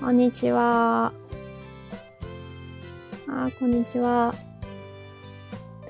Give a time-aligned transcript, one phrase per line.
[0.00, 1.12] こんにちは。
[3.28, 4.32] あ、こんにちは。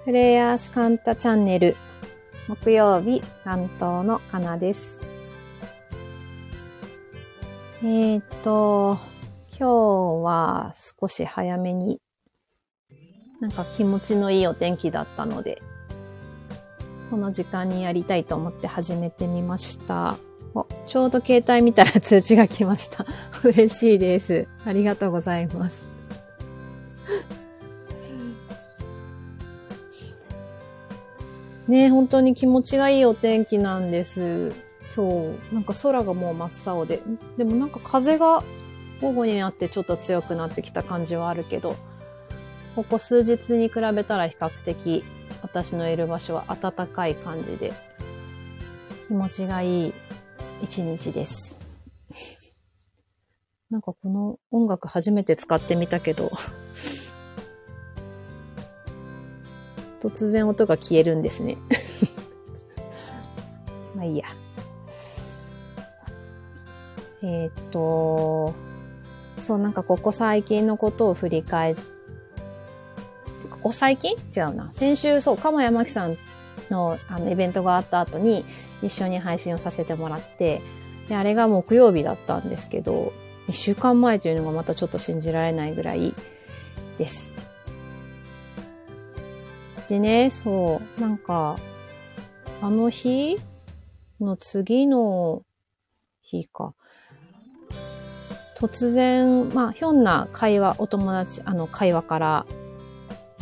[0.06, 1.76] プレイヤースカンタチャンネル。
[2.48, 4.98] 木曜日担当のかなです。
[7.84, 8.98] えっ、と、
[9.50, 12.00] 今日は少し早めに、
[13.42, 15.60] なんか気持ちのいいお天気だったので、
[17.10, 20.16] この時間にやりたいと思って始めてみました。
[20.86, 23.06] ちょうど携帯見たら通知が来ました。
[23.44, 24.46] 嬉しいです。
[24.64, 25.82] ありがとうございます。
[31.68, 34.52] ね本当に気持ちがいいお天気なんです。
[34.96, 37.00] 今日、なんか空がもう真っ青で。
[37.36, 38.42] でもなんか風が
[39.00, 41.76] 午後になってちょっと強くなってきた感じはあるけど、
[42.74, 45.04] ここ数日に比べたら比較的
[45.42, 47.72] 私のいる場所は暖かい感じで、
[49.06, 49.92] 気持ちがいい
[50.62, 51.56] 一日です。
[53.70, 56.32] なんかこの音楽初めて使ってみたけど
[60.00, 61.58] 突然音が消えるんですね
[63.94, 64.26] まあいいや。
[67.20, 68.54] えー、っと、
[69.42, 71.82] そう、なんかここ最近のことを振り返って、
[73.50, 74.16] ここ最近？
[74.34, 74.70] 違うな。
[74.70, 76.16] 先週、そう、鎌山木さん
[76.70, 78.44] のあのイベントがあった後に
[78.82, 80.60] 一緒に配信をさせてもらって、
[81.08, 83.12] で、あれが木曜日だったんですけど、
[83.48, 86.14] 一週間前というのがまたちょっと信じられないぐらい
[86.98, 87.30] です。
[89.88, 91.58] でね、そう、なんか、
[92.60, 93.38] あの日
[94.20, 95.42] の次の
[96.20, 96.74] 日か。
[98.56, 102.46] 突然、まあ、ひょんな会話、お友達、あの、会話から、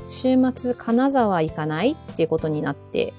[0.09, 1.93] 週末金沢行かない？
[1.93, 3.13] っていうことになって、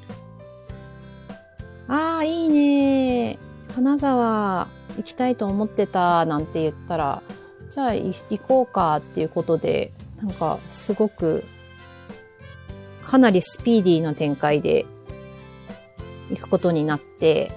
[1.88, 3.40] ああ、いいね
[3.76, 4.68] 金沢
[4.98, 7.22] 行きたいと思ってたなんて言ったら、
[7.72, 11.44] じゃあ行こうかっていうことで、なんかすごく
[13.04, 14.86] かなりスピーディーな展開で
[16.30, 17.52] 行くことになって、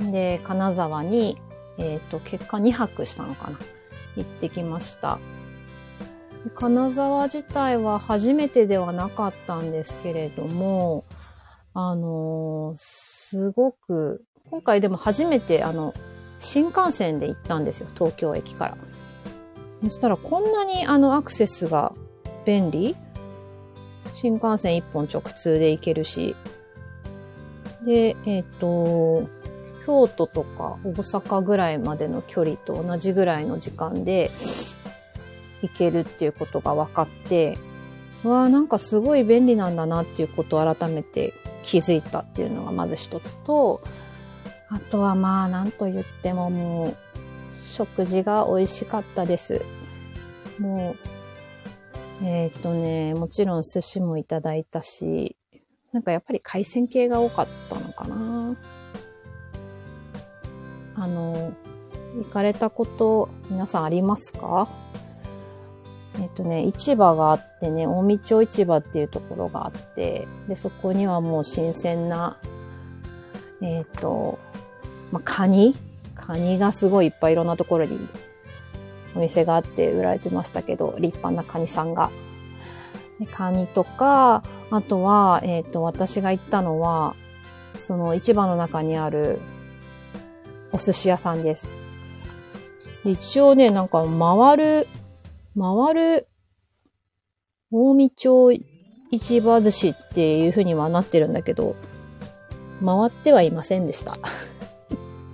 [0.00, 1.38] で、金沢に、
[1.76, 3.58] えっ、ー、と、結果2泊したのかな。
[4.16, 5.18] 行ってきました。
[6.50, 11.04] 金沢自体は初めてではなかったんですけれども、
[11.74, 15.94] あのー、すごく、今回でも初めてあの、
[16.38, 18.76] 新幹線で行ったんですよ、東京駅から。
[19.84, 21.92] そしたらこんなにあのアクセスが
[22.44, 22.96] 便利？
[24.14, 26.34] 新幹線一本直通で行けるし、
[27.84, 29.28] で、えっ、ー、と、
[29.86, 34.30] 京都とか大阪ぐらいまでの距離と同じぐらいの時間で
[35.62, 37.58] 行けるっていうことが分かって、
[38.24, 41.32] わあ、なんかすごい便利なんだなっていうことを改めて
[41.62, 43.80] 気づいたっていうのがまず一つと、
[44.68, 46.96] あとはまあ、なんと言ってももう、
[47.66, 49.62] 食事が美味しかったです。
[50.58, 50.96] も
[52.22, 55.36] う、えー、っとね、もちろん寿司もいただいたし、
[55.92, 58.56] なんかやっぱり海鮮系が多かったのかな。
[60.96, 61.52] あの、
[62.16, 64.68] 行かれたこと皆さんありますか？
[66.38, 72.38] とね、市場があってね、近江町市場っていうところがあって、で、そこにはもう新鮮な、
[73.60, 74.38] えっ、と、
[75.10, 75.74] まあ、カニ？
[76.14, 77.98] カニがすごいいっぱいいろんなところに
[79.16, 82.10] お店があって売られてましたけど、立派なカニさんが。
[83.32, 87.16] カニとか、あとは、えっ、ー、と、私が行ったのは、
[87.74, 89.40] その市場の中にある
[90.70, 91.68] お寿司屋さんです。
[93.04, 94.88] 一応ね、なんか回る、
[95.58, 96.27] 回る、
[97.70, 98.62] 大見町
[99.12, 101.76] 市場寿司っていう風にはなってるんだけど、
[102.84, 104.16] 回ってはいませんでした。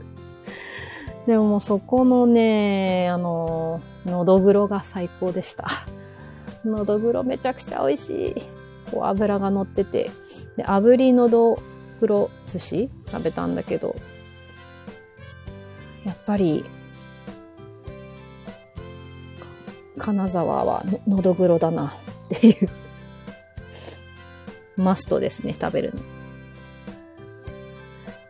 [1.26, 5.69] でももうそこのね、あの、のどぐろが最高でした。
[6.64, 8.35] のどぐろめちゃくちゃ美味しい。
[8.91, 10.11] こう油が乗ってて。
[10.56, 11.58] で、炙りのど
[12.00, 13.94] ぐろ寿司食べたんだけど、
[16.05, 16.64] やっぱり、
[19.99, 21.94] 金沢はのどぐろだな
[22.35, 22.69] っていう
[24.76, 26.00] マストですね、食べるの。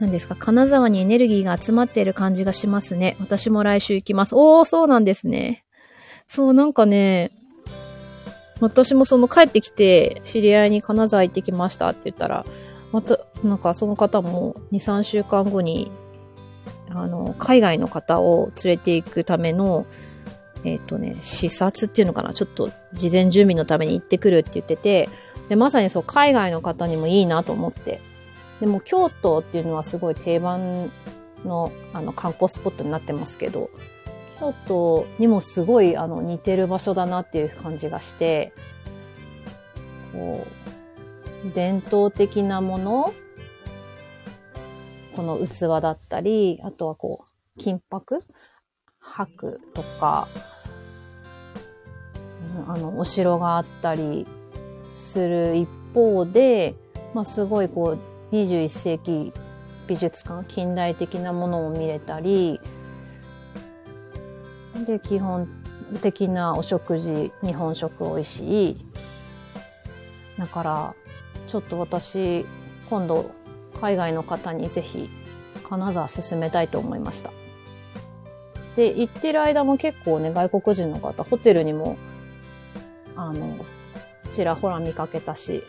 [0.00, 0.34] 何ですか？
[0.34, 3.16] 金沢にエネルギーが集まっている感じがしますね。
[3.20, 4.34] 私も来週行きます。
[4.34, 5.64] おー、そうなんですね。
[6.26, 7.30] そう、なんかね、
[8.60, 12.44] 私もその帰ってきて、知り合いに金沢行ってきましたって言ったら、
[12.92, 15.90] また、なんかその方も2、3週間後に、
[16.90, 19.86] あの、海外の方を連れて行くための、
[20.64, 22.34] えっ、ー、とね、視察っていうのかな？
[22.34, 25.08] ちょっと事前準備のために行ってくるって言ってて、
[25.48, 28.00] で、まさにそう、海外の方にもいいなと思って、
[28.60, 30.90] でも京都っていうのはすごい定番
[31.44, 33.70] のあの観光スポットになってますけど、
[34.40, 38.52] 京都にもすごいあの似てる場所だなっていう感じがして、
[40.12, 40.46] こ
[41.44, 43.12] う、伝統的なもの、
[45.14, 48.20] この器だったり、あとはこう、金箔？
[48.98, 50.26] 箔とか、
[52.68, 54.26] あの、お城があったり
[54.90, 56.74] する一方で、
[57.14, 57.96] まあ、すごいこ
[58.32, 59.32] う、21世紀
[59.86, 62.60] 美術館、近代的なものを見れたり、
[64.86, 65.48] で、基本
[66.02, 68.76] 的なお食事、日本食美味しい。
[70.38, 70.94] だから、
[71.48, 72.44] ちょっと私、
[72.90, 73.30] 今度、
[73.80, 75.08] 海外の方にぜひ、
[75.68, 77.30] 金沢進めたいと思いました。
[78.76, 81.96] で、行ってる間も結構ね、外国人の方、ホテルにも、
[83.16, 83.56] あの、
[84.30, 85.62] ちらほら見かけたし、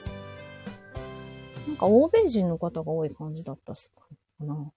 [1.68, 4.02] なんか欧米人の方が多い感じだったっすか
[4.46, 4.72] な。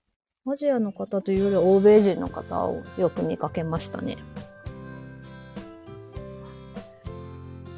[0.50, 4.17] アジアの方というより欧米人の方をよく見かけましたね。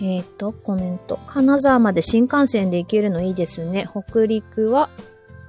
[0.03, 1.19] えっ、ー、と、コメント。
[1.27, 3.89] 金沢まで新幹線で行けるのいいですね。
[3.91, 4.89] 北陸は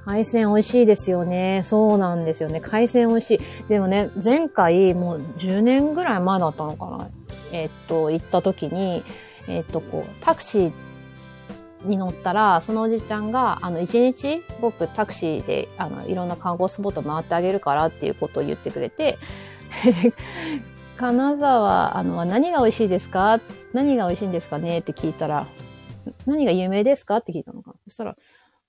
[0.06, 1.62] 海鮮美味しいですよね。
[1.64, 2.60] そうなんですよね。
[2.60, 3.40] 海鮮美味しい。
[3.70, 7.10] でもね、前回もう10年ぐらい前だったのかな。
[7.52, 9.04] えっ、ー、と、行った時に、
[9.48, 10.72] えっ、ー、と、こう、タクシー
[11.86, 19.18] に乗ったら、そのおじちゃんが、あの、一日僕タクシーで、あの、いろんな観光スポット回ってあげるからっていうことを言ってくれて、
[20.98, 23.40] 金沢、あの、何が美味しいですか？
[23.74, 24.80] 何が美味しいんですかね？
[24.80, 25.48] って聞いたら、
[26.26, 27.18] 何が有名ですか？
[27.18, 27.74] って聞いたのか。
[27.86, 28.16] そしたら、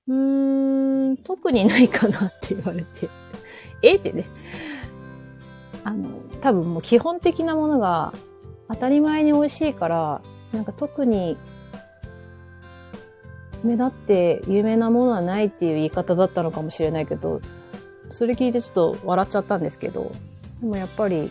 [0.09, 3.09] うーん、特にないかなって言われて、
[3.83, 3.97] え？
[3.97, 4.25] ってね。
[5.85, 6.09] あの、
[6.41, 8.13] 多分もう基本的なものが
[8.69, 10.23] 当たり前に美味しいから、
[10.53, 11.37] なんか特に
[13.63, 17.41] 目立って有名なものはないっていう言い方だったのかもしれないけど、
[18.11, 20.13] それ聞いてちょっと笑っちゃったんですけど、
[20.61, 21.31] でもやっぱり、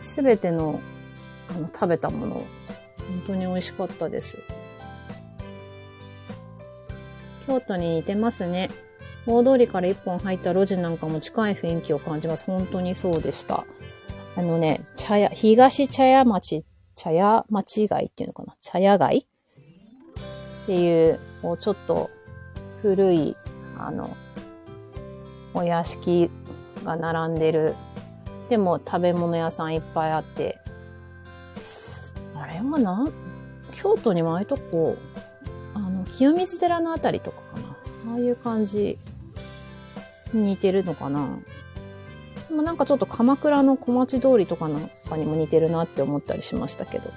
[0.00, 0.80] すべての
[1.50, 2.44] あの食べたもの、本
[3.28, 4.36] 当に美味しかったです。
[7.46, 8.68] 京都に似てますね。
[9.26, 12.44] 大通りから一本入った路地なんかも近い雰囲気を感じます。
[12.44, 13.64] 本当にそうでした。
[14.36, 16.64] あのね、茶屋、東茶屋町、
[16.98, 19.28] 茶屋町街っていうのかな茶屋街
[20.64, 22.10] っていう、こうちょっと
[22.82, 23.36] 古い、
[23.78, 24.14] あの、
[25.54, 26.28] お屋敷
[26.84, 27.76] が並んでる。
[28.50, 30.58] でも食べ物屋さんいっぱいあって。
[32.34, 33.06] あれはな、
[33.72, 34.96] 京都にもああいうとこ、
[35.74, 37.68] あの、清水寺のあたりとかかな。
[38.12, 38.98] ああいう感じ
[40.32, 41.38] に似てるのかな。
[42.48, 47.10] でもなんかちょっと鎌倉の小町通りとかなんかにも似てるなって思ったりしましたけど。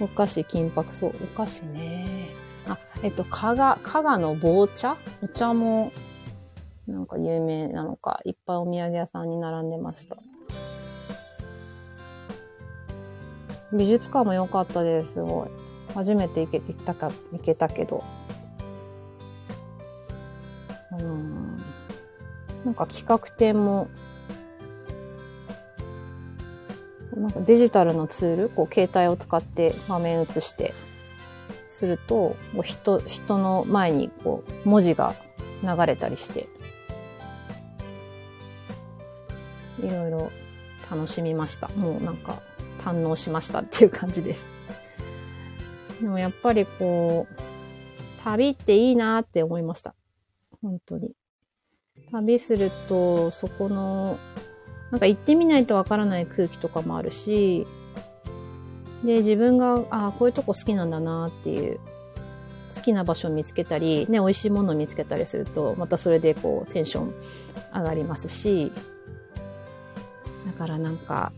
[0.00, 2.28] お菓子、金箔、そう、お菓子ね。
[2.68, 5.90] あ、えっと、加賀、加賀の棒茶お茶も、
[6.86, 10.16] なんか有名なのか、いっぱいお土産屋さんに並んでました。
[13.72, 15.48] 美術館も良かったです、すごい。
[15.94, 18.04] 初めて行け、行ったか、行けたけど。
[20.98, 21.27] うん。
[22.68, 23.88] なんか企画展も
[27.16, 30.74] なんかデジタルのツール、こう携帯を使って画面映して
[31.66, 35.14] すると、こう人、人の前にこう文字が
[35.62, 36.46] 流れたりして、
[39.82, 40.30] いろいろ
[40.90, 41.68] 楽しみました。
[41.68, 42.42] もうなんか
[42.84, 44.44] 堪能しましたっていう感じです。
[46.02, 47.34] でもやっぱりこう、
[48.22, 49.94] 旅っていいなって思いました。
[50.60, 51.12] 本当に。
[52.10, 54.18] 旅すると、そこの
[54.90, 57.66] なんか行ってみないとわからない空気とかもあるし、
[59.04, 61.78] で、自分が、ああ、こういうとこ好きなんだなっていう、
[62.74, 67.14] 好きな場所を見つけたり、ね、美味しいものを見つけたりすると、またそれでこう、テンション
[67.74, 68.72] 上がりますし、
[70.46, 71.32] だからなんか、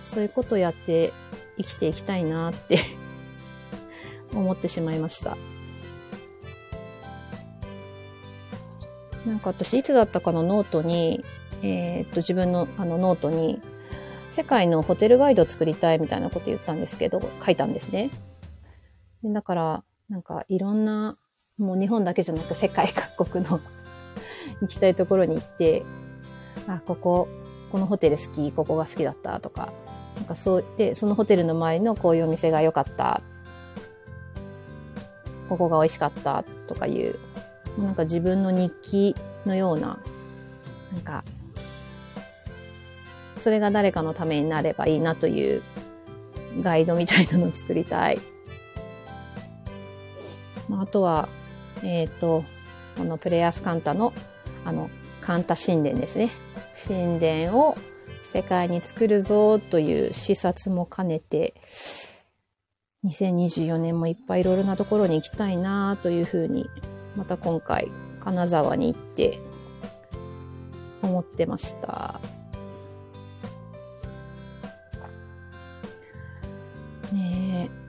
[0.00, 1.12] そういうことやって
[1.58, 2.78] 生きていきたいなって
[4.34, 5.36] 思ってしまいました。
[9.26, 11.24] なんか私いつだったかのノートに、
[11.62, 13.60] えー、っと自分のあのノートに
[14.34, 18.10] 世界のホテルガイドを作りたいみたいなこと言ったんですけど、書いたんですね。
[19.24, 21.16] だから、なんかいろんな、
[21.56, 23.60] もう日本だけじゃなく世界各国の
[24.60, 25.84] 行きたいところに行って、
[26.66, 27.28] あ、ここ、
[27.70, 29.72] このホテル好き、ここが好きだったとか、
[30.16, 33.22] なんかそうで、そのホテルの前のこういうお店が良かった、
[35.48, 37.20] ここが美味しかったとかいう、
[37.78, 39.16] なんか自分の日記
[39.46, 39.98] のような、
[40.92, 41.24] なんか
[43.44, 45.62] それが誰かのためになればいいなという
[46.62, 48.18] ガイドみたいなのを作りたい。
[50.68, 51.28] まあ、あとは、
[51.82, 52.42] えっ、ー、と、
[52.96, 54.14] このプレイヤスカンタの
[54.64, 54.88] あの、
[55.20, 56.30] カンタ神殿ですね。
[56.88, 57.76] 神殿を
[58.32, 61.54] 世界に作るぞという視察も兼ねて、
[63.04, 66.66] 2024年もいっぱいいろいろなところに行きたいなというふうに、
[67.16, 67.90] また今回、
[68.20, 69.40] 金沢に行って
[71.02, 72.20] 思ってました。
[77.12, 77.84] ねえ。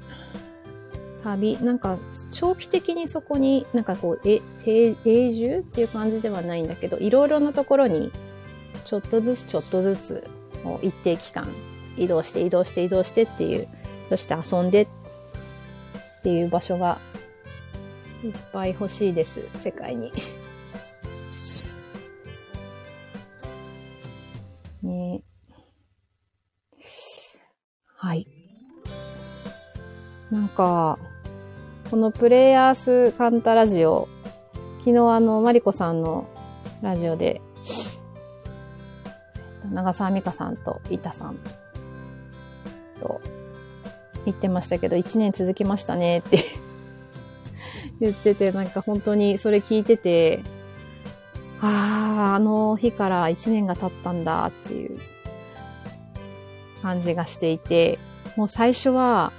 [1.23, 1.97] 旅、なんか
[2.31, 4.95] 長期的にそこになんかこう、え、永
[5.31, 8.11] 住っていう感じではないんだけど、いろいろなところに
[8.83, 10.29] ちょっとずつちょっとずつ
[10.63, 11.47] もう一定期間
[11.97, 13.67] 移動して移動して移動してっていう、
[14.09, 14.87] そして遊んでっ
[16.21, 16.99] ていう場所が
[18.25, 20.11] いっぱい欲しいです、世界に。
[24.81, 25.21] ね
[27.97, 28.27] はい。
[30.31, 30.97] なんか、
[31.89, 34.07] このプレイヤースカンタラジオ、
[34.79, 36.27] 昨日あの、マリコさんの
[36.81, 37.41] ラジオで、
[39.71, 41.37] 長澤美香さんと板さん
[42.99, 43.21] と
[44.25, 46.39] 言ってましたけど、1年続きましたねって
[47.99, 50.41] 言ってて、なんか本当にそれ聞いてて、
[51.61, 54.97] ああ、あの日から1年が経ったんだっていう
[56.81, 57.97] 感じがしていて、
[58.35, 59.31] もう最初は、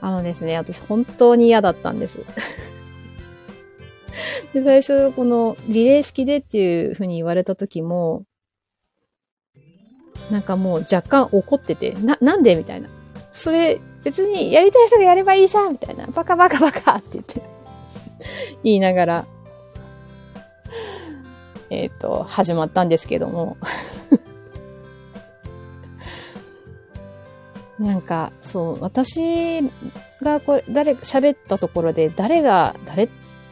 [0.00, 2.18] あのですね、私本当に嫌だったんです。
[4.54, 8.24] で、最初、このリレー式でっていうふうに言われた時も、
[10.30, 12.88] なんかもう若干怒ってて、な、なんでみたいな。
[13.32, 16.06] それ、別にやりたい人がやればいいじゃんみたいな。
[16.06, 17.42] バカバカバカって言って。
[18.64, 19.26] 言いながら、
[21.70, 23.56] えっ、と、始まったんですけども。
[27.78, 29.62] なんか、そう、私
[30.22, 33.08] がこれ、誰、喋ったところで、誰が、誰、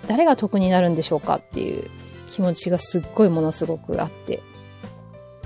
[0.09, 1.85] 誰が得になるんでしょうかっていう
[2.31, 4.41] 気持ちがすっごいものすごくあって、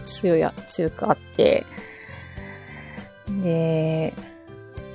[0.06, 1.66] 強や、強くあって、
[3.42, 4.14] で、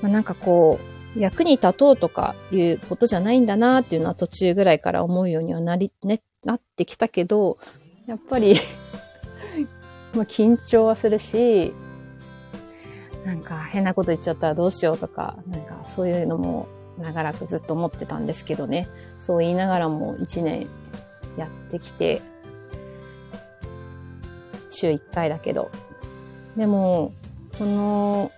[0.05, 0.79] まあ、なんかこ
[1.15, 7.57] う、役に立とうとかいうことじゃないんだなっていうのは途中ぐらいから思うようにはなり、ね、なってきたけど、
[8.05, 8.55] やっぱり
[10.13, 11.74] まあ緊張はするし、
[13.25, 16.67] なんか変なこと言っちゃったらどうしようとか、なんかそういうのも
[17.00, 18.88] 長らくずっと思ってたんですけどね。
[19.19, 20.67] そう言いながらも一年
[21.35, 22.21] やってきて、
[24.69, 25.71] 週一回だけど。
[26.55, 27.12] でも、
[27.57, 28.31] この、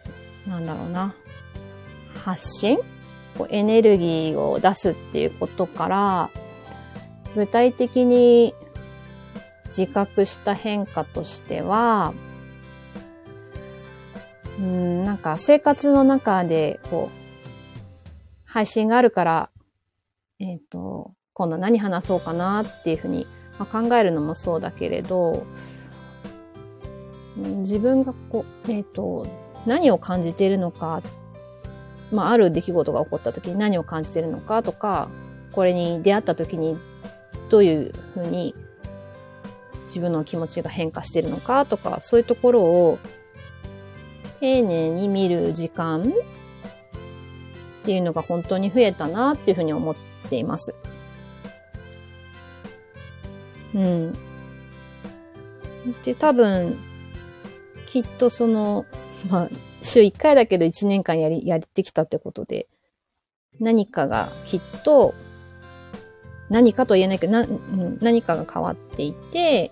[0.48, 1.14] なんだろうな、
[2.28, 2.78] 発信
[3.50, 6.30] エネルギーを出すっていうことから、
[7.36, 8.54] 具体的に
[9.68, 12.14] 自覚した変化としては、
[14.60, 17.18] うん、なんか生活の中で、こう、
[18.44, 19.50] 配信があるから、
[20.40, 23.26] えっ、ー、と、今度何話そうかなっていうふうに、
[23.58, 25.46] まあ、考えるのもそうだけれど、
[27.38, 29.28] 自分がこう、えっ、ー、と、
[29.66, 31.02] 何を感じているのか、
[32.12, 35.10] まあ、ある出来事が起こった時に何を感じているのかとか、
[35.52, 36.78] これに出会った時に
[37.50, 38.56] どういうふうに
[39.86, 43.00] 自分の気持ちが変化しているのかとか、そういうところを
[44.40, 46.06] 丁寧に見る時間っ
[47.84, 49.96] ていうのが本当に増えたなっていうふうに思っ
[50.30, 50.76] ています。
[53.74, 54.14] うん。
[56.04, 56.78] で、多分、
[57.86, 58.86] きっとその、
[59.30, 59.50] まあ、
[59.82, 62.68] 週1回だけど1年間やり、やってきたってことで、
[63.60, 65.14] 何かがきっと、
[66.50, 69.72] 何かと言えないけど、な、うん何かが変わっていて、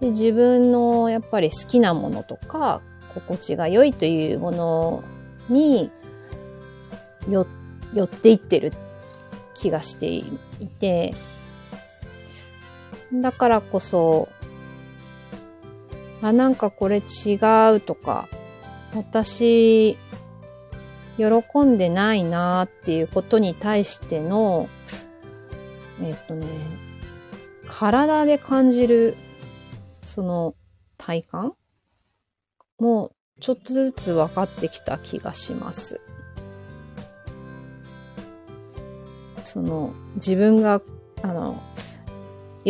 [0.00, 2.82] で自分のやっぱり好きなものとか、
[3.14, 5.04] 心地が良いというもの
[5.48, 5.90] に
[7.28, 7.46] よ
[7.94, 8.72] 寄っていってる
[9.54, 10.24] 気がしてい
[10.78, 11.14] て、
[13.12, 14.28] だからこそ、
[16.26, 17.36] あ、なんかこれ違
[17.74, 18.26] うとか、
[18.94, 19.96] 私、
[21.16, 24.68] 喜んでないなっていうことに対しての、
[26.02, 26.46] えっとね、
[27.68, 29.16] 体で感じる
[30.02, 30.54] その
[30.98, 31.52] 体感？
[32.78, 36.00] もうちょっとずつ分かってきた気がします。
[39.44, 40.82] その自分が、
[41.22, 41.62] あの、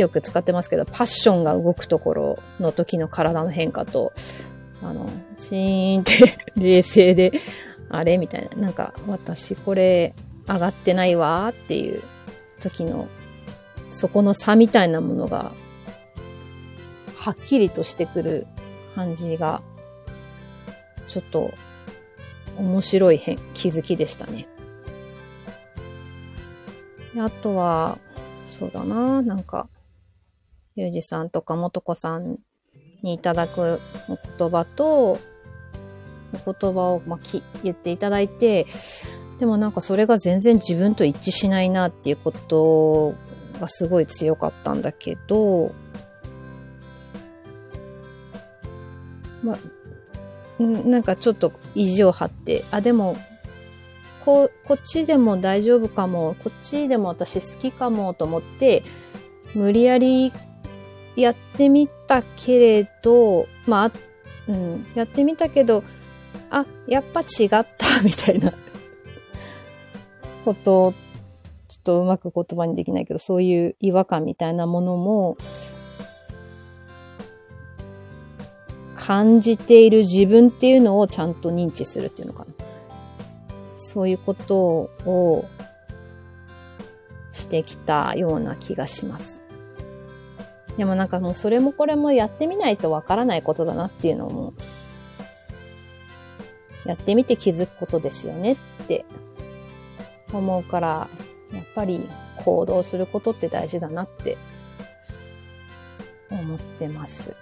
[0.00, 4.12] よく使ってますけど、パッションが動くところの時の体の変化と、
[4.83, 7.33] あの、チーンって冷静で、
[7.88, 8.61] あれみたいな。
[8.61, 10.15] なんか、私これ
[10.47, 12.03] 上がってないわっていう
[12.61, 13.09] 時の、
[13.91, 15.53] そこの差みたいなものが
[17.17, 18.47] はっきりとしてくる
[18.95, 19.62] 感じが、
[21.09, 21.55] ちょっと
[22.59, 24.47] 面白い変気づきでしたね。
[27.19, 27.97] あとは、
[28.47, 29.69] そうだな、なんか、
[30.76, 32.37] ゆうじさんとかもとこさん
[33.02, 35.18] にいただくお言葉と、
[36.45, 38.66] お言葉を、まあ、き言っていただいて、
[39.38, 43.14] でもなんかそれが全然自分と一致しないなっていうこと
[43.59, 45.75] がすごい強かったんだけど、
[49.42, 53.16] まあ、なんかちょっと意地を張って、あ、でも、
[54.25, 58.83] こ、こっちでも大丈夫かも、こっちでも私好きかもと思って、
[59.54, 60.33] 無理やり
[61.17, 63.93] やってみたけれど、まあ、
[64.49, 65.83] うん、やってみたけど、
[66.51, 67.65] あ、やっぱ違った、
[68.05, 68.53] みたいな
[70.45, 70.93] こと、
[71.69, 75.37] ちょっとうまく言葉にできないけど、そういう違和感みたいなものも、
[78.95, 82.53] 感じている自分っていうのをちゃんと認知するっていうのかな。
[83.77, 85.45] そういうことを
[87.31, 89.36] してきたような気がします。
[90.76, 94.52] でもなんかもうそれもこれもやってみないとわからないことだなっていうのも、
[96.85, 98.56] やってみて気づくことですよねっ
[98.87, 99.04] て
[100.33, 101.09] 思うから、
[101.52, 102.09] やっぱり
[102.45, 104.37] 行動することって大事だなって
[106.30, 107.35] 思ってます。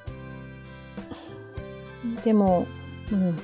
[2.23, 2.67] でも、
[3.13, 3.37] うん。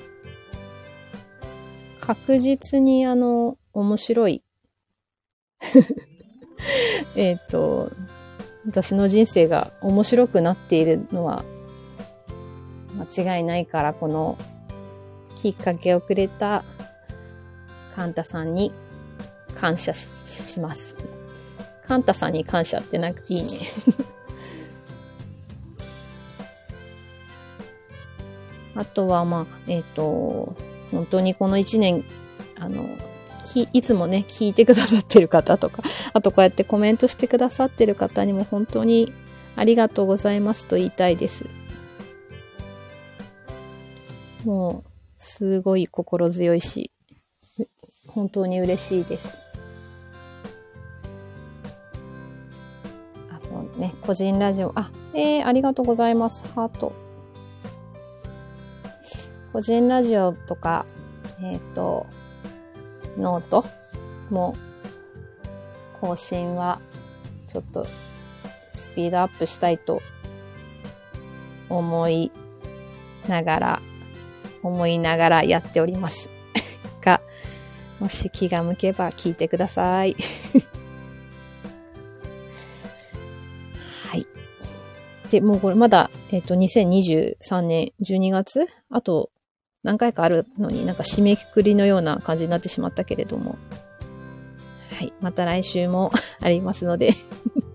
[2.01, 4.43] 確実にあの、面白い。
[7.15, 7.93] えっと、
[8.67, 11.45] 私の人生が面白くなっているのは
[12.97, 14.37] 間違いないから、この
[15.37, 16.65] きっかけをくれた
[17.95, 18.73] カンタさんに
[19.55, 20.97] 感謝します。
[21.87, 23.61] カンタさんに感謝ってなんかいいね。
[28.77, 30.55] あとは、まあ、えっ、と、
[30.91, 32.05] 本当にこの一年、
[32.59, 32.85] あの、
[33.73, 35.83] いつもね、聞いてくださってる方とか、
[36.13, 39.13] あとこうやってコメントしてくださってる方にも本当に
[39.57, 41.47] ありがとうございますと言いたいです。
[44.45, 46.91] もう、すごい心強いし、
[48.07, 49.39] 本当に嬉しいです。
[53.31, 56.45] あとね、個人ラジオ、あ、えー、ありがとうございます。
[56.55, 56.93] ハート。
[59.53, 60.87] 個人ラジオとか、
[61.43, 62.07] えっ、と、
[63.17, 63.65] ノート
[64.31, 64.57] も
[66.01, 66.81] 更新は
[67.49, 67.87] ちょっと
[68.75, 70.01] スピードアップしたいと
[71.69, 72.33] 思い
[73.29, 73.83] ながら、
[74.63, 76.29] 思いながらやっております。
[77.03, 77.21] が、
[77.99, 80.17] もし気が向けば聞いてください。
[84.11, 84.27] はい。
[85.31, 89.31] で、もうこれまだ、えっ、と、2023年12月あと
[89.83, 93.59] 何回かあるのになんか締めくくりのような感じになってしまったけれども。
[94.99, 95.13] はい。
[95.21, 97.15] また来週も ありますので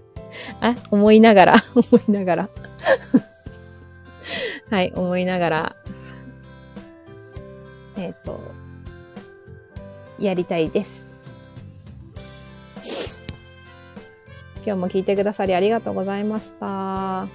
[0.61, 2.49] あ、思いながら、 思いながら
[4.69, 5.75] はい、思いながら、
[7.97, 8.39] えっ、と、
[10.19, 11.05] やりたいです。
[14.65, 17.27] 今日も聞いてくださりありがとうございました。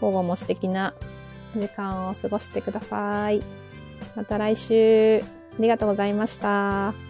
[0.00, 0.94] 午後も素敵な
[1.54, 3.42] 時間を過ごしてください。
[4.16, 7.09] また来週、ありがとうございました。